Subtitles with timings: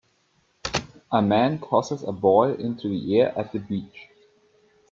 [1.11, 4.09] A man tosses a boy into the air at the beach.